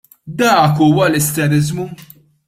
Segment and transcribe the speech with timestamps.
[0.37, 1.85] Dak huwa l-isteriżmu!